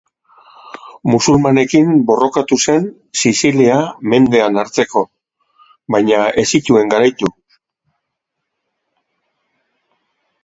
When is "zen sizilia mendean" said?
2.69-4.57